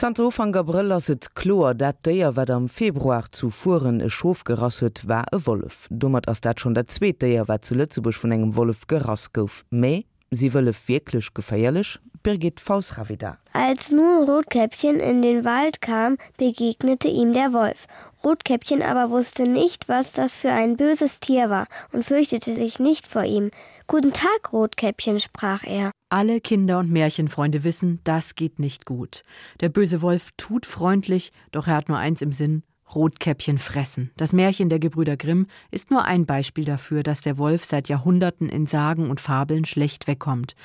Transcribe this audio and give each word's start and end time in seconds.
Santo 0.00 0.30
van 0.30 0.50
Gabriel 0.50 0.92
ass 0.92 1.10
et 1.10 1.26
Chlor, 1.34 1.74
dat 1.76 1.98
déier 2.06 2.32
wat 2.32 2.48
am 2.48 2.68
Februar 2.72 3.26
zu 3.36 3.50
Fuen 3.50 4.00
e 4.00 4.08
Schoof 4.08 4.44
gerass 4.48 4.80
huet 4.80 5.02
war 5.06 5.26
e 5.30 5.40
Wolf. 5.44 5.88
Dummert 5.90 6.26
ass 6.26 6.40
dat 6.40 6.58
schon 6.58 6.72
der 6.72 6.86
zweeteier 6.86 7.48
wat 7.48 7.66
ze 7.66 7.74
Lützebusch 7.74 8.16
vun 8.22 8.32
engem 8.32 8.56
Wolf 8.56 8.86
gerass 8.86 9.28
gouf. 9.34 9.60
méi 9.68 10.06
sie 10.30 10.50
wëlle 10.54 10.72
wirklich 10.88 11.34
gefeierlich 11.34 11.98
Birgit 12.22 12.60
Fausravida. 12.60 13.36
Als 13.52 13.90
nun 13.90 14.24
Rotkäppchen 14.24 15.00
in 15.00 15.20
den 15.20 15.44
Wald 15.44 15.82
kam, 15.82 16.16
begegnete 16.38 17.08
ihm 17.08 17.34
der 17.34 17.52
Wolf. 17.52 17.86
Rotkäppchen 18.24 18.82
aber 18.82 19.10
wusste 19.10 19.42
nicht, 19.42 19.86
was 19.90 20.12
das 20.12 20.38
für 20.38 20.52
ein 20.52 20.78
böses 20.78 21.20
Tier 21.20 21.50
war 21.50 21.66
und 21.92 22.06
fürchtete 22.06 22.54
sich 22.54 22.78
nicht 22.78 23.06
vor 23.06 23.24
ihm. 23.24 23.50
Guten 23.86 24.14
Tag, 24.14 24.50
Rotkäppchen, 24.54 25.20
sprach 25.20 25.62
er. 25.64 25.90
Alle 26.12 26.40
Kinder 26.40 26.80
und 26.80 26.90
Märchenfreunde 26.90 27.62
wissen, 27.62 28.00
das 28.02 28.34
geht 28.34 28.58
nicht 28.58 28.84
gut. 28.84 29.22
Der 29.60 29.68
böse 29.68 30.02
Wolf 30.02 30.30
tut 30.36 30.66
freundlich, 30.66 31.32
doch 31.52 31.68
er 31.68 31.76
hat 31.76 31.88
nur 31.88 31.98
eins 31.98 32.20
im 32.20 32.32
Sinn 32.32 32.64
Rotkäppchen 32.92 33.58
fressen. 33.58 34.10
Das 34.16 34.32
Märchen 34.32 34.68
der 34.68 34.80
Gebrüder 34.80 35.16
Grimm 35.16 35.46
ist 35.70 35.92
nur 35.92 36.04
ein 36.04 36.26
Beispiel 36.26 36.64
dafür, 36.64 37.04
dass 37.04 37.20
der 37.20 37.38
Wolf 37.38 37.64
seit 37.64 37.88
Jahrhunderten 37.88 38.48
in 38.48 38.66
Sagen 38.66 39.08
und 39.08 39.20
Fabeln 39.20 39.64
schlecht 39.64 40.08
wegkommt. 40.08 40.56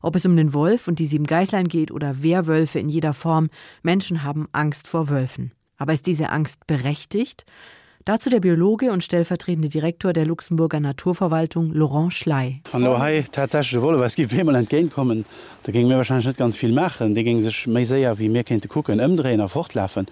Ob 0.00 0.16
es 0.16 0.24
um 0.24 0.34
den 0.34 0.54
Wolf 0.54 0.88
und 0.88 0.98
die 0.98 1.06
sieben 1.06 1.26
Geißlein 1.26 1.68
geht 1.68 1.90
oder 1.90 2.22
Wehrwölfe 2.22 2.78
in 2.78 2.88
jeder 2.88 3.12
Form, 3.12 3.50
Menschen 3.82 4.22
haben 4.22 4.48
Angst 4.52 4.88
vor 4.88 5.10
Wölfen. 5.10 5.52
Aber 5.76 5.92
ist 5.92 6.06
diese 6.06 6.30
Angst 6.30 6.66
berechtigt? 6.66 7.44
Dazu 8.06 8.30
der 8.30 8.38
Biologe 8.38 8.92
und 8.92 9.02
stellvertretende 9.02 9.68
Direktor 9.68 10.12
der 10.12 10.26
Luxemburger 10.26 10.78
Naturverwaltung 10.78 11.72
Laurent 11.74 12.12
Schley. 12.12 12.60
Von 12.70 12.84
Lohai 12.84 13.24
tatsächlich 13.32 13.82
wolle 13.82 13.98
was 13.98 14.14
gibt 14.14 14.32
immer 14.32 14.54
entgegenkommen, 14.54 15.24
da 15.64 15.72
ging 15.72 15.88
mir 15.88 15.96
wahrscheinlich 15.96 16.26
nicht 16.26 16.38
ganz 16.38 16.54
viel 16.54 16.70
machen. 16.70 17.16
Die 17.16 17.24
ging 17.24 17.42
sich 17.42 17.66
me 17.66 17.84
sehr 17.84 18.16
wie 18.16 18.28
mir 18.28 18.44
kennt 18.44 18.68
gucken 18.68 19.00
imdrehen 19.00 19.40
auf 19.40 19.50
fortlaufen. 19.50 20.06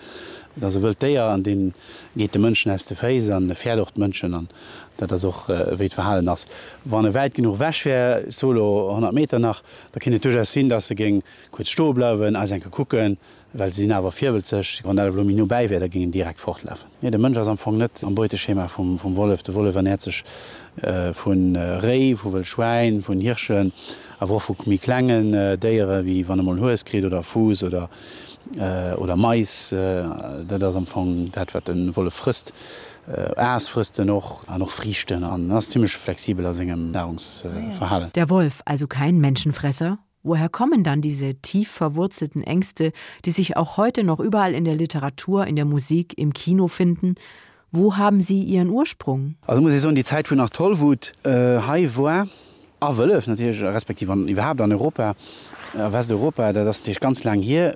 Also 0.61 0.83
wild 0.83 1.03
der 1.03 1.27
an 1.27 1.45
den 1.45 1.73
geht 2.17 2.35
de 2.35 2.41
Münschen 2.41 2.73
als 2.73 2.87
de 2.87 2.97
Fe 2.97 3.33
an 3.33 3.47
de 3.47 3.57
Pferdocht 3.57 3.97
Münschen 3.97 4.35
an 4.35 4.49
dat 4.97 5.11
das 5.11 5.25
auch 5.25 5.49
äh, 5.49 5.79
weet 5.79 5.95
verhalen 5.95 6.29
ass. 6.29 6.47
Wann 6.85 7.13
weit 7.15 7.35
genug 7.35 7.59
wäschwer 7.59 8.25
solo 8.31 8.89
100 8.91 9.13
Me 9.13 9.27
nach, 9.41 9.63
da 9.93 10.01
kind 10.01 10.25
du 10.25 10.45
sinn, 10.45 10.69
dat 10.69 10.83
se 10.83 10.95
ging 10.95 11.23
kurz 11.51 11.71
sto 11.71 11.93
blawen 11.93 12.37
als 12.37 12.53
enke 12.53 12.71
kucken, 12.71 13.19
weil 13.55 13.73
sie 13.73 13.91
awer 13.93 14.13
firwelzech 14.13 14.83
wann 14.85 14.97
der 14.97 15.13
Min 15.13 15.49
beiwer 15.49 15.89
gingen 15.89 16.11
direkt 16.11 16.41
fortlaufen. 16.41 16.87
Ja, 17.01 17.11
de 17.11 17.21
Mëncher 17.21 17.47
am 17.47 17.79
net 17.79 18.03
am 18.05 18.15
Beuteschema 18.15 18.69
vom, 18.69 18.99
vom 18.99 19.17
Wolf 19.17 19.43
de 19.43 19.55
Wolle 19.55 19.73
vernezech 19.73 20.25
äh, 20.83 21.13
vun 21.15 21.55
äh, 21.55 21.77
Rei, 21.79 22.17
vuwel 22.21 22.45
Schweein, 22.45 23.03
vun 23.07 23.21
Hirschen, 23.21 23.73
a 24.19 24.29
wo 24.29 24.39
vu 24.41 24.57
mi 24.67 24.79
klengen 24.79 25.35
äh, 25.35 25.57
déiere 25.57 26.05
wie 26.05 26.27
wann 26.29 26.45
mal 26.45 26.59
hoeskrit 26.59 27.05
oder 27.05 27.23
Fuß 27.23 27.63
oder 27.63 27.89
äh, 28.59 28.95
oder 28.97 29.17
Mais 29.17 29.73
äh, 29.73 30.03
dat 30.49 30.63
dat 30.63 31.55
wat 31.55 31.69
den 31.69 31.95
wolle 31.97 32.11
frist 32.11 32.53
Äsfriste 33.37 34.03
äh, 34.03 34.05
noch 34.07 34.49
an 34.49 34.61
noch 34.61 34.71
frichten 34.71 35.25
an 35.25 35.51
as 35.53 35.71
ziemlich 35.71 35.97
flexibel 35.97 36.47
aus 36.47 36.59
engem 36.59 36.91
Nahrungsverhalen. 36.91 38.09
Äh, 38.09 38.13
Der 38.13 38.31
Wolf 38.31 38.63
also 38.65 38.87
kein 38.87 39.19
Menschenfresser? 39.19 39.99
Woher 40.27 40.49
kommen 40.49 40.83
dann 40.83 41.03
diese 41.03 41.35
tief 41.35 41.71
verwurzelten 41.71 42.43
Ängste, 42.43 42.93
die 43.27 43.31
sich 43.31 43.59
auch 43.59 43.77
heute 43.77 44.05
noch 44.05 44.21
überall 44.21 44.55
in 44.55 44.65
der 44.65 44.75
Literatur, 44.75 45.47
in 45.47 45.55
der 45.55 45.67
Musik, 45.67 46.17
im 46.17 46.33
Kino 46.33 46.67
finden? 46.67 47.17
Wo 47.71 47.99
haben 47.99 48.23
sie 48.23 48.43
ihren 48.43 48.71
Ursprung? 48.71 49.35
Also 49.47 49.61
muss 49.61 49.75
ich 49.75 49.83
so 49.83 49.91
die 49.95 50.03
Zeit 50.03 50.27
wo 50.27 50.37
nach 50.37 50.49
Tollwut 50.49 51.13
äh, 51.25 51.61
war, 51.97 52.27
ah, 52.81 52.97
natürlich 53.27 53.61
respektiv 53.63 54.09
überhaupt 54.09 54.63
an 54.63 54.73
Europa 54.73 55.15
Westeuropa, 55.77 56.53
da 56.53 56.65
das 56.65 56.83
Dich 56.83 57.01
ganz 57.01 57.25
lang 57.25 57.41
hier, 57.41 57.75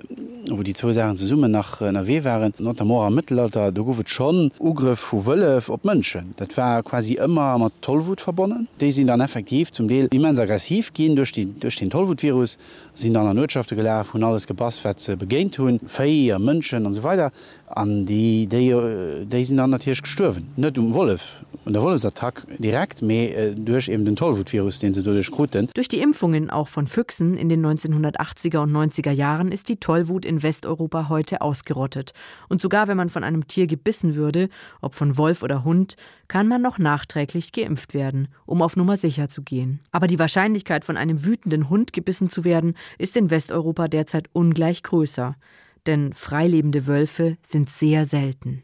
wo 0.49 0.63
die 0.63 0.73
zwei 0.73 0.93
Sachen 0.93 1.17
ze 1.17 1.25
Summe 1.25 1.49
nach 1.49 1.81
NW 1.81 2.23
waren, 2.23 2.53
not 2.57 2.79
am 2.79 3.13
Mittelalter, 3.13 3.71
da 3.71 3.81
gowet 3.81 4.09
schon 4.09 4.51
Ugriff 4.59 4.99
vu 4.99 5.25
Wëllef 5.25 5.69
op 5.69 5.83
Mënschen. 5.83 6.33
Dat 6.37 6.55
war 6.55 6.81
quasi 6.83 7.15
immer 7.15 7.57
mat 7.57 7.73
Tollwut 7.81 8.21
verbonnen. 8.21 8.67
Dei 8.79 8.91
sind 8.91 9.07
dann 9.07 9.19
effektiv 9.19 9.71
zum 9.71 9.87
Deel 9.87 10.07
immens 10.11 10.39
aggressiv 10.39 10.93
gehen 10.93 11.15
durch, 11.15 11.33
die, 11.33 11.45
durch 11.45 11.75
den 11.75 11.89
Tollwutvirus, 11.89 12.57
sind 12.95 13.17
an 13.17 13.25
der 13.25 13.35
Wirtschaft 13.35 13.69
gelaf 13.69 14.13
hun 14.13 14.23
alles 14.23 14.47
Gebassfäze 14.47 15.17
begéint 15.17 15.57
hun, 15.57 15.79
Féier, 15.79 16.39
Mënschen 16.39 16.85
und 16.85 16.93
so 16.93 17.03
weiter 17.03 17.31
an 17.67 18.05
die 18.05 18.47
déi 18.47 19.45
sind 19.45 19.59
an 19.59 19.71
der 19.71 19.79
Tisch 19.79 20.01
gestürwen. 20.01 20.47
net 20.55 20.77
um 20.77 20.93
Wolf 20.93 21.43
und 21.65 21.73
der 21.73 21.81
Wollesattack 21.81 22.45
direkt 22.57 23.01
me 23.01 23.33
äh, 23.33 23.55
durch 23.55 23.87
eben 23.89 24.05
den 24.05 24.15
Tollwutvirus 24.15 24.79
den 24.79 24.93
sie 24.93 25.03
durchkruten 25.03 25.69
durch 25.73 25.87
die 25.87 25.99
Impfungen 25.99 26.49
auch 26.49 26.67
von 26.67 26.87
Füchsen 26.87 27.37
in 27.37 27.49
den 27.49 27.65
1980er 27.65 28.59
und 28.59 28.71
90er 28.71 29.11
Jahren 29.11 29.51
ist 29.51 29.69
die 29.69 29.77
Tollwut 29.77 30.25
in 30.25 30.41
Westeuropa 30.43 31.09
heute 31.09 31.41
ausgerottet. 31.41 32.13
Und 32.47 32.61
sogar 32.61 32.87
wenn 32.87 32.97
man 32.97 33.09
von 33.09 33.23
einem 33.23 33.47
Tier 33.47 33.67
gebissen 33.67 34.15
würde 34.15 34.49
ob 34.81 34.93
von 34.93 35.17
Wolf 35.17 35.43
oder 35.43 35.63
Hund 35.63 35.95
kann 36.27 36.47
man 36.47 36.61
noch 36.61 36.77
nachträglich 36.77 37.51
geimpft 37.51 37.93
werden 37.93 38.29
um 38.45 38.61
auf 38.61 38.75
Nummer 38.75 38.97
sicher 38.97 39.29
zu 39.29 39.43
gehen. 39.43 39.79
Aber 39.91 40.07
die 40.07 40.19
Wahrscheinlichkeit 40.19 40.83
von 40.83 40.97
einem 40.97 41.23
wütenden 41.23 41.69
Hund 41.69 41.93
gebissen 41.93 42.29
zu 42.29 42.43
werden 42.43 42.75
ist 42.97 43.15
in 43.15 43.29
Westeuropa 43.29 43.87
derzeit 43.87 44.27
ungleich 44.33 44.83
größer. 44.83 45.35
Denn 45.85 46.13
freilebende 46.13 46.87
Wölfe 46.87 47.37
sind 47.41 47.69
sehr 47.69 48.05
selten. 48.05 48.63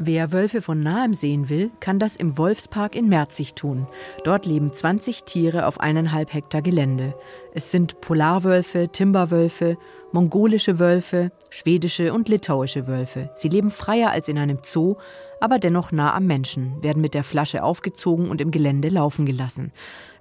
Wer 0.00 0.30
Wölfe 0.30 0.62
von 0.62 0.80
nahem 0.80 1.12
sehen 1.12 1.48
will, 1.48 1.72
kann 1.80 1.98
das 1.98 2.14
im 2.14 2.38
Wolfspark 2.38 2.94
in 2.94 3.08
Merzig 3.08 3.54
tun. 3.54 3.88
Dort 4.22 4.46
leben 4.46 4.72
20 4.72 5.24
Tiere 5.24 5.66
auf 5.66 5.80
eineinhalb 5.80 6.32
Hektar 6.32 6.62
Gelände. 6.62 7.14
Es 7.58 7.72
sind 7.72 8.00
Polarwölfe, 8.00 8.86
Timberwölfe, 8.86 9.78
mongolische 10.12 10.78
Wölfe, 10.78 11.32
schwedische 11.50 12.12
und 12.12 12.28
litauische 12.28 12.86
Wölfe. 12.86 13.30
Sie 13.32 13.48
leben 13.48 13.72
freier 13.72 14.12
als 14.12 14.28
in 14.28 14.38
einem 14.38 14.58
Zoo, 14.62 14.94
aber 15.40 15.58
dennoch 15.58 15.90
nah 15.90 16.14
am 16.14 16.24
Menschen, 16.26 16.80
werden 16.84 17.00
mit 17.00 17.14
der 17.14 17.24
Flasche 17.24 17.64
aufgezogen 17.64 18.30
und 18.30 18.40
im 18.40 18.52
Gelände 18.52 18.90
laufen 18.90 19.26
gelassen. 19.26 19.72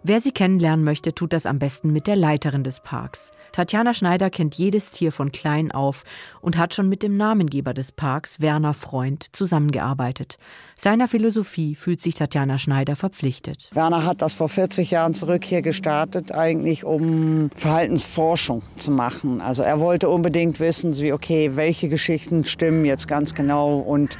Wer 0.04 0.22
sie 0.22 0.32
kennenlernen 0.32 0.86
möchte, 0.86 1.14
tut 1.14 1.34
das 1.34 1.46
am 1.46 1.60
besten 1.60 1.92
mit 1.92 2.08
der 2.08 2.16
Leiterin 2.16 2.64
des 2.64 2.80
Parks. 2.80 3.32
Tatjana 3.52 3.94
Schneider 3.94 4.30
kennt 4.30 4.56
jedes 4.56 4.92
Tier 4.92 5.12
von 5.12 5.32
klein 5.32 5.72
auf 5.72 6.04
und 6.40 6.58
hat 6.58 6.74
schon 6.74 6.88
mit 6.88 7.04
dem 7.04 7.18
Namengeber 7.18 7.74
des 7.74 7.92
Parks 7.92 8.40
Werner 8.40 8.74
Freund 8.74 9.26
zusammengearbeitet. 9.36 10.38
Seiner 10.76 11.08
Philosophie 11.08 11.76
fühlt 11.76 12.00
sich 12.00 12.16
Tatjana 12.16 12.58
Schneider 12.58 12.96
verpflichtet. 12.96 13.70
Werner 13.74 14.06
hat 14.06 14.22
das 14.22 14.34
vor 14.34 14.50
40 14.50 14.92
Jahren 14.92 15.14
zurück 15.14 15.44
hier 15.44 15.62
gestartet, 15.62 16.32
eigentlich 16.32 16.86
um 16.86 17.27
Verhaltensforschung 17.56 18.62
zu 18.78 18.92
machen. 18.92 19.42
Also 19.42 19.64
er 19.64 19.80
wollte 19.80 20.10
unbedingt 20.10 20.60
wissen, 20.60 20.96
wie 20.98 21.14
okay, 21.14 21.52
welche 21.56 21.90
Geschichten 21.90 22.46
stimmen 22.46 22.86
jetzt 22.86 23.08
ganz 23.08 23.34
genau 23.36 23.78
und 23.78 24.18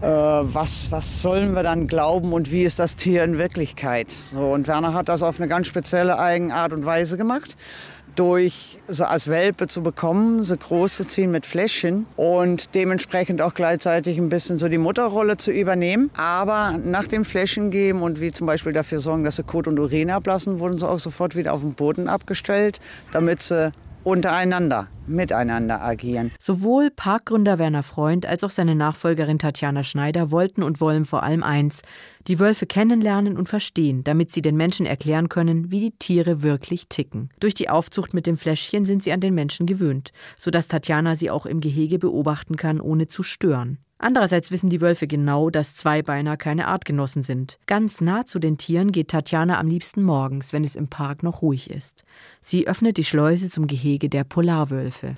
äh, 0.00 0.06
was, 0.06 0.90
was 0.90 1.22
sollen 1.22 1.54
wir 1.54 1.62
dann 1.62 1.86
glauben 1.86 2.32
und 2.32 2.50
wie 2.50 2.64
ist 2.64 2.78
das 2.78 2.96
Tier 2.96 3.22
in 3.22 3.38
Wirklichkeit. 3.38 4.10
So, 4.10 4.52
und 4.52 4.66
Werner 4.66 4.94
hat 4.94 5.08
das 5.08 5.22
auf 5.22 5.38
eine 5.38 5.48
ganz 5.48 5.68
spezielle 5.68 6.18
Eigenart 6.18 6.72
und 6.72 6.84
Weise 6.84 7.16
gemacht 7.16 7.56
durch 8.16 8.78
so 8.88 9.04
als 9.04 9.28
Welpe 9.28 9.66
zu 9.68 9.82
bekommen, 9.82 10.42
so 10.42 10.56
große 10.56 11.06
ziehen 11.06 11.30
mit 11.30 11.46
Fläschchen 11.46 12.06
und 12.16 12.74
dementsprechend 12.74 13.40
auch 13.40 13.54
gleichzeitig 13.54 14.18
ein 14.18 14.28
bisschen 14.28 14.58
so 14.58 14.68
die 14.68 14.78
Mutterrolle 14.78 15.36
zu 15.36 15.50
übernehmen. 15.50 16.10
Aber 16.16 16.78
nach 16.84 17.06
dem 17.06 17.24
Flächen 17.24 17.70
geben 17.70 18.02
und 18.02 18.20
wie 18.20 18.32
zum 18.32 18.46
Beispiel 18.46 18.72
dafür 18.72 19.00
sorgen, 19.00 19.24
dass 19.24 19.36
sie 19.36 19.44
Kot 19.44 19.66
und 19.66 19.78
Urin 19.78 20.10
ablassen, 20.10 20.58
wurden 20.58 20.78
sie 20.78 20.88
auch 20.88 20.98
sofort 20.98 21.36
wieder 21.36 21.52
auf 21.52 21.62
den 21.62 21.74
Boden 21.74 22.08
abgestellt, 22.08 22.80
damit 23.12 23.42
sie 23.42 23.72
untereinander 24.04 24.88
miteinander 25.06 25.82
agieren. 25.82 26.32
Sowohl 26.38 26.90
Parkgründer 26.90 27.58
Werner 27.58 27.82
Freund 27.82 28.26
als 28.26 28.44
auch 28.44 28.50
seine 28.50 28.74
Nachfolgerin 28.74 29.38
Tatjana 29.38 29.82
Schneider 29.82 30.30
wollten 30.30 30.62
und 30.62 30.80
wollen 30.80 31.04
vor 31.04 31.22
allem 31.22 31.42
eins: 31.42 31.82
die 32.28 32.38
Wölfe 32.38 32.66
kennenlernen 32.66 33.36
und 33.36 33.48
verstehen, 33.48 34.04
damit 34.04 34.32
sie 34.32 34.42
den 34.42 34.56
Menschen 34.56 34.86
erklären 34.86 35.28
können, 35.28 35.70
wie 35.70 35.80
die 35.80 35.96
Tiere 35.98 36.42
wirklich 36.42 36.88
ticken. 36.88 37.30
Durch 37.40 37.54
die 37.54 37.68
Aufzucht 37.68 38.14
mit 38.14 38.26
dem 38.26 38.36
Fläschchen 38.36 38.86
sind 38.86 39.02
sie 39.02 39.12
an 39.12 39.20
den 39.20 39.34
Menschen 39.34 39.66
gewöhnt, 39.66 40.12
so 40.38 40.50
dass 40.50 40.68
Tatjana 40.68 41.16
sie 41.16 41.30
auch 41.30 41.46
im 41.46 41.60
Gehege 41.60 41.98
beobachten 41.98 42.56
kann, 42.56 42.80
ohne 42.80 43.06
zu 43.06 43.22
stören. 43.22 43.78
Andererseits 44.02 44.50
wissen 44.50 44.68
die 44.68 44.80
Wölfe 44.80 45.06
genau, 45.06 45.48
dass 45.48 45.76
Zweibeiner 45.76 46.36
keine 46.36 46.66
Artgenossen 46.66 47.22
sind. 47.22 47.60
Ganz 47.66 48.00
nah 48.00 48.26
zu 48.26 48.40
den 48.40 48.58
Tieren 48.58 48.90
geht 48.90 49.12
Tatjana 49.12 49.60
am 49.60 49.68
liebsten 49.68 50.02
morgens, 50.02 50.52
wenn 50.52 50.64
es 50.64 50.74
im 50.74 50.88
Park 50.88 51.22
noch 51.22 51.40
ruhig 51.40 51.70
ist. 51.70 52.02
Sie 52.40 52.66
öffnet 52.66 52.96
die 52.96 53.04
Schleuse 53.04 53.48
zum 53.48 53.68
Gehege 53.68 54.08
der 54.08 54.24
Polarwölfe. 54.24 55.14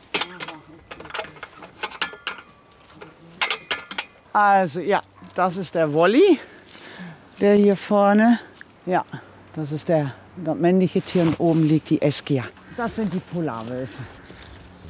Also 4.35 4.81
ja, 4.81 5.01
das 5.35 5.57
ist 5.57 5.75
der 5.75 5.91
Wolli, 5.95 6.39
der 7.41 7.55
hier 7.55 7.79
vorne. 7.79 8.39
Ja, 8.85 9.07
das 9.55 9.73
ist 9.73 9.89
der, 9.89 10.15
der 10.37 10.55
männliche 10.55 11.01
Tier 11.01 11.23
und 11.23 11.41
oben 11.41 11.67
liegt 11.67 11.89
die 11.89 12.03
Eskia. 12.03 12.45
Das 12.77 12.97
sind 12.97 13.15
die 13.15 13.21
Polarwölfe. 13.21 14.03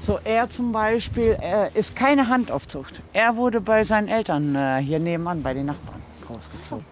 So 0.04 0.18
er 0.22 0.50
zum 0.50 0.70
Beispiel 0.70 1.34
er 1.40 1.74
ist 1.74 1.96
keine 1.96 2.28
Handaufzucht. 2.28 3.00
Er 3.14 3.36
wurde 3.36 3.62
bei 3.62 3.84
seinen 3.84 4.08
Eltern 4.08 4.54
äh, 4.54 4.82
hier 4.82 4.98
nebenan 4.98 5.42
bei 5.42 5.54
den 5.54 5.64
Nachbarn 5.64 6.02
großgezogen. 6.26 6.84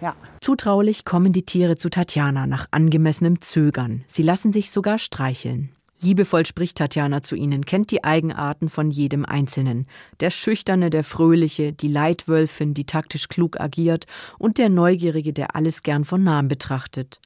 Ja. 0.00 0.14
Zutraulich 0.40 1.04
kommen 1.04 1.32
die 1.32 1.42
Tiere 1.42 1.74
zu 1.74 1.90
Tatjana 1.90 2.46
nach 2.46 2.66
angemessenem 2.70 3.40
Zögern. 3.40 4.04
Sie 4.06 4.22
lassen 4.22 4.52
sich 4.52 4.70
sogar 4.70 5.00
streicheln. 5.00 5.70
Liebevoll 6.00 6.46
spricht 6.46 6.78
Tatjana 6.78 7.22
zu 7.22 7.34
ihnen, 7.34 7.66
kennt 7.66 7.90
die 7.90 8.04
Eigenarten 8.04 8.68
von 8.68 8.92
jedem 8.92 9.24
Einzelnen. 9.26 9.88
Der 10.20 10.30
Schüchterne, 10.30 10.90
der 10.90 11.02
Fröhliche, 11.02 11.72
die 11.72 11.88
Leitwölfin, 11.88 12.72
die 12.72 12.86
taktisch 12.86 13.28
klug 13.28 13.58
agiert 13.60 14.06
und 14.38 14.58
der 14.58 14.68
Neugierige, 14.68 15.32
der 15.32 15.56
alles 15.56 15.82
gern 15.82 16.04
von 16.04 16.22
Namen 16.22 16.46
betrachtet. 16.46 17.20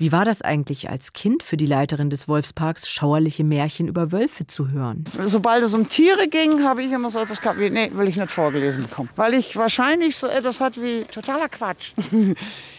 Wie 0.00 0.12
war 0.12 0.24
das 0.24 0.42
eigentlich 0.42 0.88
als 0.88 1.12
Kind 1.12 1.42
für 1.42 1.56
die 1.56 1.66
Leiterin 1.66 2.08
des 2.08 2.28
Wolfsparks 2.28 2.88
schauerliche 2.88 3.42
Märchen 3.42 3.88
über 3.88 4.12
Wölfe 4.12 4.46
zu 4.46 4.70
hören? 4.70 5.02
Sobald 5.24 5.64
es 5.64 5.74
um 5.74 5.88
Tiere 5.88 6.28
ging, 6.28 6.62
habe 6.62 6.84
ich 6.84 6.92
immer 6.92 7.10
so 7.10 7.24
das 7.24 7.40
Kapitel 7.40 7.70
nee, 7.70 7.90
will 7.92 8.06
ich 8.06 8.16
nicht 8.16 8.30
vorgelesen 8.30 8.84
bekommen, 8.84 9.10
weil 9.16 9.34
ich 9.34 9.56
wahrscheinlich 9.56 10.16
so 10.16 10.28
etwas 10.28 10.60
hat 10.60 10.80
wie 10.80 11.02
totaler 11.02 11.48
Quatsch. 11.48 11.92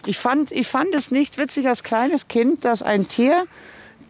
Ich 0.06 0.16
fand, 0.16 0.50
ich 0.50 0.66
fand 0.66 0.94
es 0.94 1.10
nicht 1.10 1.36
witzig 1.36 1.68
als 1.68 1.82
kleines 1.82 2.26
Kind, 2.26 2.64
dass 2.64 2.82
ein 2.82 3.06
Tier, 3.06 3.46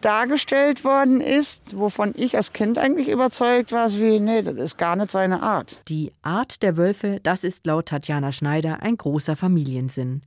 dargestellt 0.01 0.85
worden 0.85 1.21
ist, 1.21 1.77
wovon 1.77 2.15
ich 2.17 2.37
als 2.37 2.53
Kind 2.53 2.79
eigentlich 2.79 3.09
überzeugt 3.09 3.73
war, 3.73 3.91
wie 3.93 4.21
nee, 4.21 4.43
das 4.43 4.57
ist 4.57 4.79
gar 4.79 4.97
nicht 4.97 5.11
seine 5.11 5.43
Art. 5.43 5.83
Die 5.89 6.13
Art 6.23 6.63
der 6.63 6.77
Wölfe, 6.77 7.21
das 7.23 7.45
ist 7.45 7.67
laut 7.67 7.87
Tatjana 7.87 8.33
Schneider 8.33 8.83
ein 8.83 8.97
großer 8.97 9.37
Familiensinn. 9.37 10.23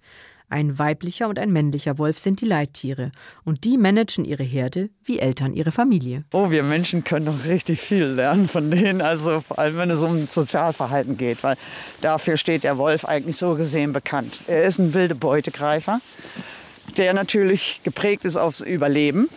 Ein 0.50 0.78
weiblicher 0.78 1.28
und 1.30 1.40
ein 1.40 1.52
männlicher 1.52 1.98
Wolf 1.98 2.20
sind 2.20 2.42
die 2.42 2.46
Leittiere 2.46 3.12
und 3.44 3.64
die 3.64 3.78
managen 3.78 4.26
ihre 4.26 4.44
Herde 4.44 4.90
wie 5.04 5.20
Eltern 5.20 5.54
ihre 5.54 5.72
Familie. 5.72 6.26
Oh, 6.32 6.52
wir 6.52 6.64
Menschen 6.64 7.04
können 7.04 7.26
noch 7.26 7.46
richtig 7.46 7.80
viel 7.82 8.06
lernen 8.06 8.48
von 8.48 8.70
denen, 8.70 9.02
also 9.02 9.40
vor 9.42 9.60
allem 9.60 9.78
wenn 9.78 9.90
es 9.90 10.04
um 10.04 10.28
Sozialverhalten 10.28 11.18
geht, 11.18 11.44
weil 11.44 11.58
dafür 12.02 12.38
steht 12.38 12.64
der 12.64 12.78
Wolf 12.78 13.06
eigentlich 13.06 13.38
so 13.38 13.56
gesehen 13.56 13.94
bekannt. 13.94 14.40
Er 14.48 14.66
ist 14.66 14.80
ein 14.80 14.94
wilde 14.94 15.16
Beutegreifer, 15.16 16.02
der 16.98 17.14
natürlich 17.14 17.82
geprägt 17.84 18.26
ist 18.26 18.38
aufs 18.38 18.62
Überleben 18.62 19.30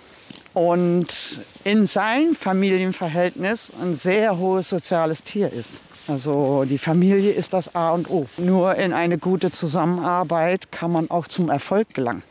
und 0.55 1.41
in 1.65 1.87
sein 1.87 2.35
Familienverhältnis 2.35 3.73
ein 3.83 3.95
sehr 3.95 4.39
hohes 4.39 4.71
soziales 4.71 5.23
Tier 5.23 5.53
ist. 5.53 5.81
Also 6.09 6.65
die 6.65 6.79
Familie 6.79 7.33
ist 7.33 7.53
das 7.53 7.75
A 7.75 7.91
und 7.91 8.09
O. 8.11 8.27
Nur 8.37 8.77
in 8.77 8.93
eine 8.93 9.19
gute 9.19 9.51
Zusammenarbeit 9.51 10.71
kann 10.71 10.93
man 10.93 11.11
auch 11.11 11.27
zum 11.27 11.51
Erfolg 11.51 11.95
gelangen 11.95 12.23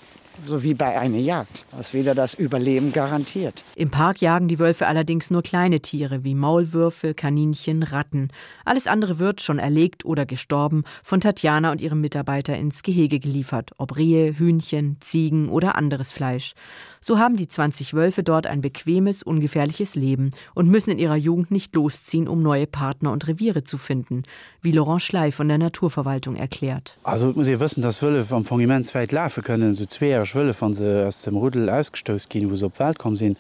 so 0.46 0.64
wie 0.64 0.74
bei 0.74 1.00
einer 1.00 1.18
Jagd, 1.18 1.66
was 1.72 1.94
wieder 1.94 2.16
das 2.16 2.34
Überleben 2.34 2.94
garantiert. 2.94 3.64
Im 3.76 3.92
Park 3.92 4.22
jagen 4.22 4.48
die 4.48 4.60
Wölfe 4.60 4.88
allerdings 4.88 5.32
nur 5.32 5.42
kleine 5.42 5.80
Tiere 5.80 6.24
wie 6.24 6.36
Maulwürfe, 6.36 7.14
Kaninchen, 7.14 7.84
Ratten. 7.84 8.30
Alles 8.64 8.88
andere 8.88 9.20
wird 9.20 9.42
schon 9.42 9.60
erlegt 9.60 10.06
oder 10.06 10.26
gestorben 10.26 10.84
von 11.04 11.22
Tatjana 11.22 11.72
und 11.72 11.82
ihrem 11.82 12.02
Mitarbeiter 12.02 12.56
ins 12.56 12.84
Gehege 12.84 13.20
geliefert, 13.20 13.72
ob 13.78 13.98
Rehe, 13.98 14.38
Hühnchen, 14.38 14.98
Ziegen 15.00 15.50
oder 15.50 15.76
anderes 15.76 16.12
Fleisch. 16.12 16.54
So 17.02 17.20
haben 17.20 17.36
die 17.36 17.48
20 17.48 17.94
Wölfe 17.94 18.24
dort 18.24 18.48
ein 18.48 18.62
bequemes, 18.62 19.22
ungefährliches 19.22 19.94
Leben 19.94 20.32
und 20.56 20.70
müssen 20.70 20.90
in 20.90 20.98
ihrer 20.98 21.16
Jugend 21.16 21.52
nicht 21.52 21.76
losziehen, 21.76 22.28
um 22.28 22.42
neue 22.42 22.66
Partner 22.66 23.12
und 23.12 23.28
Reviere 23.28 23.64
zu 23.64 23.78
finden, 23.78 24.24
wie 24.62 24.72
Laurent 24.72 25.04
Schlei 25.04 25.32
von 25.32 25.48
der 25.48 25.60
Naturverwaltung 25.60 26.36
erklärt. 26.36 26.98
Also 27.04 27.32
muss 27.36 27.48
ihr 27.48 27.60
wissen, 27.60 27.84
dass 27.84 28.02
Wölfe 28.02 28.30
vom 28.30 28.44
Fongimentsweit 28.44 29.12
laufen 29.12 29.44
können, 29.44 29.76
so 29.76 29.86
zwei 29.86 30.08
schwëlle 30.36 30.54
van 30.60 30.74
se 30.74 31.06
ass 31.08 31.24
dem 31.24 31.38
Rudel 31.40 31.70
ausgestos 31.70 32.28
ginn, 32.30 32.50
wo 32.52 32.56
se 32.60 32.68
op 32.68 32.80
Welt 32.80 33.00
kom 33.00 33.16
sinn. 33.16 33.38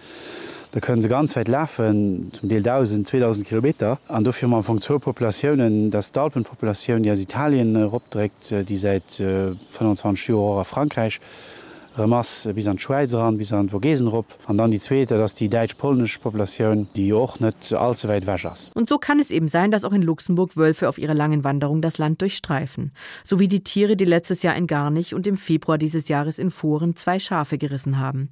Da 0.71 0.79
können 0.79 1.01
se 1.01 1.09
ganz 1.09 1.35
weit 1.35 1.47
läfen 1.47 2.31
zum 2.33 2.49
Deel 2.49 2.63
1000 2.63 3.07
2000 3.07 3.47
km 3.47 3.97
an 4.07 4.23
dofir 4.23 4.47
man 4.47 4.63
Funktionpopulationioen 4.63 5.91
der 5.91 6.03
Dalpenpopulationun 6.11 7.03
die 7.03 7.11
aus 7.11 7.19
Italien 7.19 7.75
opdregt, 7.85 8.53
die 8.67 8.77
seit 8.77 9.19
äh, 9.19 9.53
25 9.69 10.27
Joer 10.27 10.65
Frankreich 10.65 11.19
Remass 11.97 12.49
bis 12.53 12.67
an 12.67 12.77
Schweizer 12.77 13.23
an 13.23 13.37
bis 13.37 13.53
an 13.53 13.71
Vogesenrup 13.71 14.25
an 14.47 14.57
dann 14.57 14.71
die 14.71 14.79
zweite, 14.79 15.17
dass 15.17 15.33
die 15.33 15.47
deusch-polnisch 15.47 16.17
Populationun 16.17 16.87
die 16.95 17.13
och 17.13 17.39
net 17.39 17.71
allzu 17.71 18.09
weit 18.09 18.27
wäschers. 18.27 18.69
Und 18.73 18.89
so 18.89 18.97
kann 18.97 19.19
es 19.19 19.31
eben 19.31 19.47
sein, 19.47 19.71
dass 19.71 19.85
auch 19.85 19.93
in 19.93 20.01
Luxemburg 20.01 20.57
Wölfe 20.57 20.89
auf 20.89 20.97
ihrer 20.97 21.13
langen 21.13 21.45
Wanderung 21.45 21.81
das 21.81 21.97
Land 21.97 22.21
durchstreifen, 22.21 22.91
so 23.23 23.39
wie 23.39 23.47
die 23.47 23.63
Tiere, 23.63 23.95
die 23.95 24.05
letztes 24.05 24.43
Jahr 24.43 24.55
in 24.55 24.67
Garnich 24.67 25.13
und 25.13 25.25
im 25.25 25.37
Februar 25.37 25.77
dieses 25.77 26.09
Jahres 26.09 26.37
in 26.37 26.51
Foren 26.51 26.97
zwei 26.97 27.17
Schafe 27.17 27.57
gerissen 27.57 27.97
haben. 27.97 28.29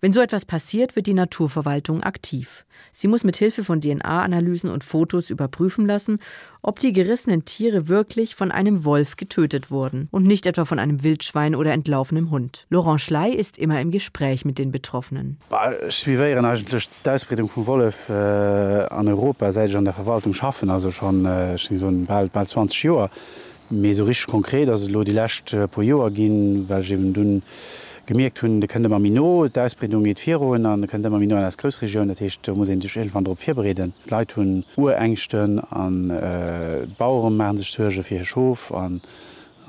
Wenn 0.00 0.12
so 0.12 0.20
etwas 0.20 0.44
passiert, 0.44 0.94
wird 0.94 1.06
die 1.06 1.14
Naturverwaltung 1.14 2.02
aktiv. 2.02 2.66
Sie 2.92 3.08
muss 3.08 3.24
mit 3.24 3.36
Hilfe 3.36 3.64
von 3.64 3.80
DNA-Analysen 3.80 4.70
und 4.70 4.84
Fotos 4.84 5.30
überprüfen 5.30 5.86
lassen, 5.86 6.18
ob 6.62 6.80
die 6.80 6.92
gerissenen 6.92 7.44
Tiere 7.44 7.88
wirklich 7.88 8.34
von 8.34 8.50
einem 8.50 8.84
Wolf 8.84 9.16
getötet 9.16 9.70
wurden 9.70 10.08
und 10.10 10.26
nicht 10.26 10.46
etwa 10.46 10.64
von 10.64 10.78
einem 10.78 11.02
Wildschwein 11.02 11.54
oder 11.54 11.72
entlaufenem 11.72 12.30
Hund. 12.30 12.66
Laurent 12.70 13.00
Schlei 13.06 13.30
ist 13.30 13.56
immer 13.56 13.80
im 13.80 13.92
Gespräch 13.92 14.44
mit 14.44 14.58
den 14.58 14.72
Betroffenen. 14.72 15.38
Schwiieren 15.90 16.44
eigentlich 16.44 16.88
Ausbreitung 17.06 17.48
von 17.48 17.66
Wolf 17.68 18.08
äh, 18.08 18.12
an 18.12 19.06
Europa 19.06 19.52
seit 19.52 19.72
an 19.76 19.84
der 19.84 19.94
Verwaltung 19.94 20.34
schaffen, 20.34 20.70
also 20.70 20.90
schon, 20.90 21.24
äh, 21.24 21.56
bald, 22.08 22.32
bald 22.32 22.48
20 22.48 22.82
Jahre. 22.82 23.10
Me 23.70 23.94
so 23.94 24.02
rich 24.02 24.26
konkret, 24.26 24.68
also 24.68 24.88
lo 24.88 25.04
die 25.04 25.16
äh, 25.16 25.68
po 25.68 25.82
Joer 25.82 26.10
gin, 26.10 26.68
weil 26.68 26.82
dun 26.82 27.42
gemerkt 28.06 28.42
hunn 28.42 28.60
de 28.60 28.66
könnte 28.68 28.88
man 28.88 29.02
Mino 29.02 29.46
Ausbreitung 29.56 30.02
mit 30.02 30.18
Fiun 30.18 30.66
an 30.66 30.86
könnte 30.88 31.08
man 31.08 31.20
Mino 31.20 31.36
als 31.36 31.56
Großregion 31.56 32.08
dercht 32.08 32.48
muss 32.48 32.66
sich 32.66 33.14
van 33.14 33.24
Dr 33.24 33.36
firbereden. 33.36 33.92
Leiit 34.10 34.34
hunn 34.36 34.64
Urängchten 34.76 35.60
an 35.60 36.10
äh, 36.10 36.86
Bauuren 36.98 37.36
ma 37.36 37.56
sech 37.56 37.70
Suge 37.70 38.02
fir 38.02 38.24
Schof 38.24 38.72
an 38.72 39.00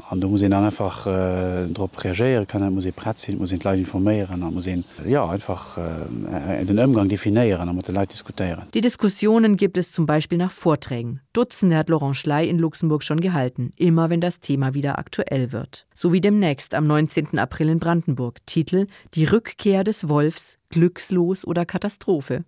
an 0.09 0.19
du 0.19 0.29
muss 0.29 0.41
dann 0.41 0.53
einfach 0.53 1.05
äh, 1.07 1.67
drop 1.67 2.03
reagieren 2.03 2.47
kann 2.47 2.73
muss 2.73 2.87
prat 2.95 3.17
muss 3.37 3.51
Leiit 3.51 3.79
informieren 3.79 4.39
muss 4.53 4.67
ihn, 4.67 4.85
ja 5.05 5.27
einfach 5.27 5.77
äh, 5.77 6.65
den 6.65 6.77
Ömgang 6.77 7.09
definieren 7.09 7.73
muss 7.75 7.85
diskutieren. 7.85 8.63
Die 8.73 8.81
Diskussionen 8.81 9.57
gibt 9.57 9.77
es 9.77 9.91
zum 9.91 10.05
Beispiel 10.05 10.37
nach 10.37 10.51
Vorträgen. 10.51 11.21
Dutzende 11.33 11.77
hat 11.77 11.89
Laurent 11.89 12.15
Schlei 12.15 12.45
in 12.45 12.59
Luxemburg 12.59 13.03
schon 13.03 13.19
gehalten, 13.19 13.73
immer 13.75 14.09
wenn 14.09 14.21
das 14.21 14.39
Thema 14.39 14.73
wieder 14.73 14.97
aktuell 14.99 15.51
wird. 15.51 15.86
So 15.99 16.13
wie 16.13 16.21
demnächst 16.21 16.75
am 16.75 16.85
19. 16.85 17.39
April 17.39 17.69
in 17.69 17.79
Brandenburg 17.79 18.45
Titel 18.45 18.85
„Die 19.15 19.25
Rückkehr 19.25 19.83
des 19.83 20.07
Wolfs 20.07 20.59
glückslos 20.69 21.43
oder 21.43 21.65
Katastrophe. 21.65 22.43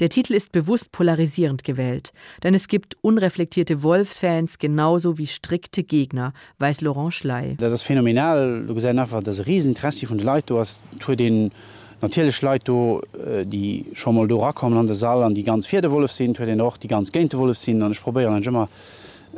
Der 0.00 0.10
Titel 0.10 0.34
ist 0.34 0.52
bewusst 0.52 0.92
polarisierend 0.92 1.64
gewählt, 1.64 2.12
denn 2.42 2.52
es 2.52 2.68
gibt 2.68 2.96
unreflektierte 3.00 3.82
Wolfsfans 3.82 4.58
genauso 4.58 5.16
wie 5.16 5.26
strikte 5.26 5.82
Gegner, 5.82 6.34
weiß 6.58 6.82
Laurent 6.82 7.14
Schlei. 7.14 7.56
Das 7.58 7.82
phänomenal 7.82 8.66
du 8.66 8.74
gesagt 8.74 8.98
einfach 8.98 9.22
das 9.22 9.46
Rieseninteresse 9.46 10.06
von 10.06 10.18
der 10.18 10.26
Lei 10.26 10.42
du 10.42 10.58
hast 10.58 10.82
den 11.08 11.52
natürlich 12.02 12.42
Leute 12.42 13.00
äh, 13.14 13.46
die 13.46 13.86
schon 13.94 14.14
mal 14.14 14.28
durchkommen 14.28 14.78
an 14.78 14.86
der 14.86 14.96
Saal 14.96 15.32
die 15.32 15.42
ganz 15.42 15.66
vierte 15.66 15.90
Wolf 15.90 16.12
sind 16.12 16.38
den 16.38 16.60
auch 16.60 16.76
die 16.76 16.88
ganz 16.88 17.10
gente 17.10 17.38
Wolf 17.38 17.56
sind 17.56 17.82
und 17.82 17.92
ich 17.92 18.02
probiere 18.02 18.30
dann 18.30 18.42
immer 18.42 18.68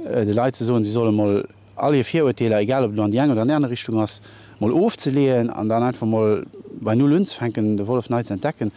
äh, 0.04 0.26
die 0.26 0.32
Leute 0.32 0.64
so 0.64 0.74
und 0.74 0.82
sie 0.82 0.90
sollen 0.90 1.14
mal 1.14 1.46
alle 1.76 2.04
vier 2.04 2.24
Urteile 2.24 2.58
egal 2.58 2.84
ob 2.84 2.94
du 2.94 3.02
an 3.02 3.10
die 3.10 3.20
oder 3.20 3.42
andere 3.42 3.70
Richtung 3.70 4.00
hast 4.00 4.22
mal 4.60 4.72
ofzeleen 4.72 5.50
an 5.50 5.68
dann 5.68 5.82
einfach 5.82 6.06
mal 6.06 6.44
bei 6.80 6.94
null 6.94 7.10
Lünzfänken 7.10 7.76
de 7.76 7.86
Wolf 7.86 8.10
Nights 8.10 8.30
entdecken. 8.30 8.72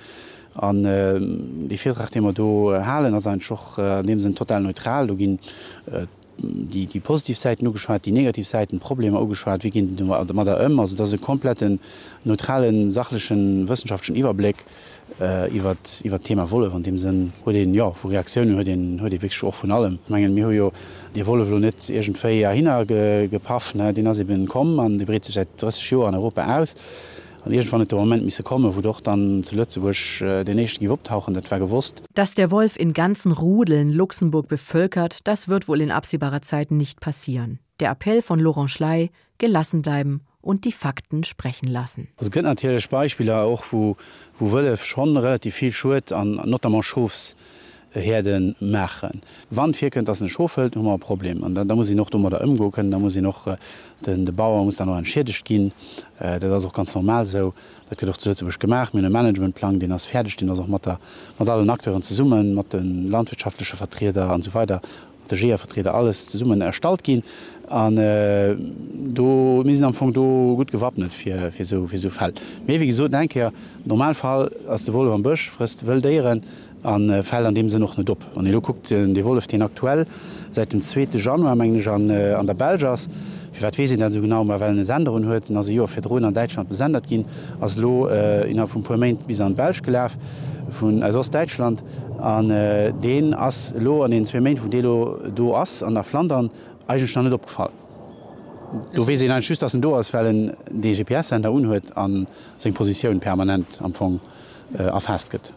An 0.56 0.86
äh, 0.86 1.20
die 1.20 1.78
Viertracht 1.78 2.16
immer 2.16 2.32
do 2.32 2.74
halen 2.74 3.14
as 3.14 3.28
ein 3.28 3.42
Schoch 3.42 3.78
äh, 3.78 4.02
ne 4.04 4.20
sind 4.20 4.38
total 4.38 4.62
neutral. 4.62 5.08
Du 5.08 5.18
gin 5.18 5.38
äh, 5.88 6.06
die 6.38 6.86
die 6.86 7.00
Positivseiten 7.00 7.64
nur 7.64 7.72
ugeschwart, 7.72 8.06
die 8.06 8.12
Negativseiten 8.12 8.80
Probleme 8.80 9.22
ugeschwart, 9.22 9.64
wie 9.64 9.72
gin 9.72 9.96
mat 10.06 10.48
der 10.48 10.60
ëm, 10.60 10.80
also 10.80 10.96
dat 10.96 11.08
se 11.08 11.18
kompletten 11.18 11.80
neutralen 12.24 12.92
sachlichen 12.92 13.68
wissenschaftlichen 13.70 14.16
Iwerblick 14.16 14.58
iwwer 15.20 15.76
äh, 15.76 16.08
iwwer 16.08 16.22
Thema 16.22 16.50
wolle 16.52 16.72
an 16.72 16.84
dem 16.84 16.98
sinn 17.00 17.34
hue 17.46 17.54
den 17.54 17.74
ja 17.74 17.94
wo 18.02 18.10
Reaktionun 18.10 18.58
hue 18.58 18.64
den 18.64 19.00
hue 19.02 19.10
de 19.10 19.22
Wich 19.22 19.44
auch 19.44 19.56
von 19.56 19.72
allem. 19.72 20.00
Mengegen 20.08 20.34
mir 20.34 20.52
jo 20.52 20.72
de 21.16 21.26
wolle 21.26 21.50
wo 21.50 21.60
net 21.60 21.90
egentéi 21.90 22.42
ja 22.42 22.52
hinner 22.52 22.86
ge, 22.86 23.28
gepafft, 23.28 23.76
den 23.76 24.08
as 24.08 24.18
se 24.18 24.26
bin 24.26 24.48
kommen 24.48 24.80
an 24.80 24.98
de 24.98 25.06
Bre 25.06 25.20
seit 25.22 25.50
30 25.58 25.92
Jo 25.92 26.06
an 26.06 26.16
Europa 26.16 26.60
aus. 26.60 26.76
Van 27.46 27.86
moment 27.92 28.24
miss 28.24 28.42
komme, 28.44 28.76
wo 28.76 28.82
doch 28.82 29.02
dann 29.02 29.44
zuletztwurch 29.44 30.22
äh, 30.22 30.44
den 30.44 30.56
nächsten 30.56 30.84
gewuptauchen 30.84 31.34
dat 31.34 31.50
war 31.52 31.60
gewusst. 31.60 32.04
Dass 32.14 32.36
der 32.36 32.52
Wolf 32.52 32.76
in 32.78 32.94
ganzen 32.94 33.32
Rudeln 33.32 33.92
Luxemburg 33.92 34.48
bevölkert, 34.48 35.20
das 35.24 35.48
wird 35.48 35.68
wohl 35.68 35.82
in 35.82 35.92
absehbarer 35.92 36.42
Zeit 36.42 36.72
nicht 36.72 37.00
passieren. 37.00 37.60
Der 37.80 37.92
Appell 37.92 38.22
von 38.22 38.40
Laurent 38.40 38.72
Schlei 38.72 39.12
gelassen 39.38 39.82
bleiben 39.82 40.22
und 40.42 40.66
die 40.66 40.72
Fakten 40.72 41.24
sprechen 41.24 41.68
lassen. 41.68 42.08
Es 42.18 42.32
gibt 42.32 42.46
natürlich 42.46 42.90
Beispiele 42.90 43.38
auch 43.38 43.66
wo, 43.72 43.98
wo 44.40 44.52
Wölf 44.52 44.86
schon 44.86 45.18
relativ 45.18 45.56
viel 45.56 45.72
Schuld 45.72 46.12
an 46.12 46.36
Notmannschofs 46.46 47.36
Herden 48.00 48.56
machen. 48.60 49.22
Wann 49.50 49.74
fir 49.74 49.90
könnt 49.90 50.08
das 50.08 50.28
Schofeld 50.30 50.76
hummer 50.76 50.98
Problem. 50.98 51.44
An 51.44 51.56
da 51.56 51.76
muss 51.76 51.90
ich 51.90 51.96
noch 51.96 52.10
dummer 52.10 52.30
da 52.30 52.42
ëmgo 52.42 52.72
können, 52.72 52.92
da 52.92 53.00
muss 53.00 53.16
ich 53.16 53.22
noch 53.22 53.48
äh, 53.48 53.58
den 54.06 54.26
de 54.26 54.34
Bauer 54.34 54.64
muss 54.64 54.78
dann 54.78 54.88
noch 54.88 54.96
ein 54.96 55.06
Schädech 55.06 55.44
gin, 55.44 55.72
äh, 56.20 56.40
dat 56.40 56.66
auch 56.66 56.74
ganz 56.74 56.94
normal 56.96 57.26
so. 57.26 57.54
Dat 57.90 58.02
doch 58.04 58.18
zuch 58.18 58.60
gemacht 58.60 58.94
mit 58.94 59.04
dem 59.04 59.12
Managementplan, 59.12 59.80
den 59.80 59.92
as 59.92 60.06
fertig 60.06 60.36
den 60.38 60.50
auch 60.50 60.68
mat 60.68 60.86
mat 61.38 61.50
allen 61.50 61.70
Akteuren 61.70 62.02
zu 62.02 62.14
summen, 62.14 62.54
mat 62.54 62.74
den 62.74 63.08
landwirtschaftliche 63.10 63.76
Vertreter 63.76 64.30
an 64.30 64.42
so 64.42 64.54
weiter 64.54 64.82
der 65.30 65.58
vertreter 65.58 65.94
alles 65.94 66.28
zu 66.28 66.38
summen 66.38 66.62
erstalt 66.62 67.04
gin 67.04 67.24
an 67.68 67.98
äh, 67.98 68.56
do 68.58 69.64
mis 69.66 69.82
am 69.82 69.94
Fong 69.94 70.14
do 70.14 70.56
gut 70.56 70.72
gewappnet 70.72 71.12
fir 71.12 71.52
so, 71.64 71.88
so 71.94 72.10
fall. 72.10 72.34
Mei 72.68 72.80
wie 72.80 72.92
so 72.92 73.08
denke 73.08 73.40
ja. 73.40 73.52
Normalfall 73.86 74.52
ass 74.68 74.86
de 74.86 74.94
Wollle 74.94 75.12
am 75.12 75.24
Bëch 75.24 75.50
frist 75.50 75.86
wëll 75.86 76.02
deieren 76.02 76.44
an 76.86 77.10
äh, 77.10 77.24
Fäll 77.24 77.46
an 77.46 77.56
dem 77.56 77.70
se 77.70 77.80
noch 77.80 77.98
net 77.98 78.08
dopp. 78.08 78.24
An 78.36 78.46
lo 78.46 78.62
guckt 78.62 78.92
äh, 78.92 79.08
de 79.08 79.24
Wolf 79.24 79.48
den 79.48 79.62
aktuell 79.62 80.06
seit 80.52 80.72
dem 80.72 80.82
2. 80.82 81.00
Januar 81.14 81.56
Januarmensch 81.56 81.88
an, 81.88 82.10
äh, 82.10 82.34
an 82.34 82.48
der 82.48 82.54
Belgers. 82.54 83.10
wat 83.62 83.78
wesinn 83.78 84.10
so 84.10 84.22
genau 84.22 84.48
well 84.48 84.86
Senderen 84.86 85.28
huet, 85.28 85.50
as 85.52 85.70
Joer 85.70 85.88
fir 85.88 86.02
Drun 86.02 86.26
an 86.26 86.34
Deitschland 86.34 86.70
besendet 86.70 87.08
ginn, 87.08 87.26
ass 87.62 87.78
Lo 87.78 88.08
äh, 88.08 88.50
innner 88.50 88.68
vum 88.68 88.84
Parlament 88.84 89.26
bis 89.28 89.40
an 89.40 89.56
Belsch 89.56 89.82
gelaf 89.82 90.18
vun 90.70 91.04
ass 91.04 91.32
Deitschland 91.32 91.84
an 92.20 92.50
äh, 92.52 92.92
den 92.94 93.34
ass 93.34 93.74
Lo 93.78 94.04
an 94.04 94.12
den 94.12 94.26
Zwement 94.26 94.62
vu 94.62 94.68
Delo 94.68 95.20
do 95.34 95.56
ass 95.56 95.84
an 95.84 95.94
der 95.94 96.04
Flandern 96.04 96.50
Eigenstandet 96.88 97.34
opgefallen. 97.34 97.74
Du 98.94 99.08
wees 99.08 99.22
en 99.22 99.42
schüss 99.42 99.64
ass 99.64 99.74
do 99.74 99.96
asfällen 99.96 100.54
de 100.70 100.94
GPS 100.94 101.32
an 101.34 101.42
der 101.42 101.54
unhuet 101.54 101.96
an 101.96 102.28
seg 102.58 102.74
Positionioun 102.74 103.20
permanent 103.20 103.82
amfong 103.82 104.20
äh, 104.78 104.84
erfastket. 104.84 105.54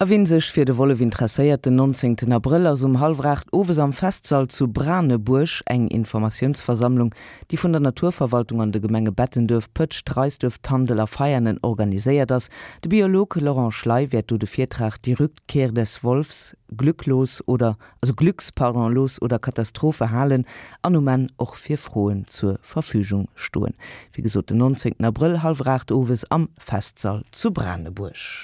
Erfestket. 0.00 0.08
Awin 0.08 0.24
sech 0.26 0.50
fir 0.50 0.64
de 0.64 0.76
wolle 0.76 0.94
interesseiert 0.94 1.66
den 1.66 1.76
19. 1.76 2.32
April 2.32 2.66
aus 2.66 2.82
um 2.82 3.00
Halfracht 3.00 3.52
Owes 3.52 3.78
am 3.78 3.92
Festsaal 3.92 4.48
zu 4.48 4.66
Branebursch 4.66 5.62
eng 5.66 5.88
Informationsversammlung, 5.88 7.14
die 7.50 7.58
vun 7.58 7.72
der 7.72 7.80
Naturverwaltung 7.80 8.62
an 8.62 8.72
de 8.72 8.80
Gemenge 8.80 9.12
Bettendürf 9.12 9.68
Pëtsch 9.74 10.02
dreisdürf 10.06 10.58
Tandeler 10.62 11.06
feiernen 11.06 11.58
organiséiert 11.62 12.30
das. 12.30 12.48
De 12.82 12.88
Biolog 12.88 13.36
Laurent 13.36 13.74
Schlei 13.74 14.10
werd 14.10 14.30
du 14.30 14.38
de 14.38 14.48
Viertracht 14.48 15.04
die 15.04 15.12
Rückkehr 15.12 15.70
des 15.70 16.02
Wolfs 16.02 16.56
glücklos 16.74 17.42
oder 17.46 17.76
also 18.00 18.14
glücksparonlos 18.14 19.20
oder 19.20 19.38
Katastrophe 19.38 20.10
halen 20.10 20.46
anumen 20.82 21.30
och 21.36 21.56
fir 21.56 21.76
Froen 21.76 22.24
zur 22.24 22.58
Verfügung 22.62 23.28
stuen. 23.34 23.74
Wie 24.14 24.22
gesot 24.22 24.48
den 24.48 24.58
19. 24.58 25.04
April 25.04 25.42
Halfracht 25.42 25.92
Owes 25.92 26.24
am 26.30 26.48
Festsaal 26.58 27.22
zu 27.32 27.52
Branebursch. 27.52 28.38